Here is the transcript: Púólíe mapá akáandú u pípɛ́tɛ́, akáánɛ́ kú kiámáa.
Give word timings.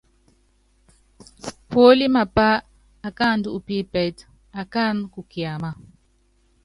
Púólíe 1.69 2.09
mapá 2.15 2.47
akáandú 3.07 3.47
u 3.57 3.59
pípɛ́tɛ́, 3.67 4.27
akáánɛ́ 4.61 5.09
kú 5.13 5.19
kiámáa. 5.31 5.75